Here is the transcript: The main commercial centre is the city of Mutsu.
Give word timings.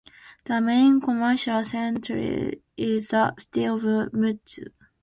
The 0.45 0.59
main 0.61 0.99
commercial 0.99 1.63
centre 1.63 2.53
is 2.75 3.09
the 3.09 3.35
city 3.37 3.65
of 3.65 3.81
Mutsu. 3.81 4.69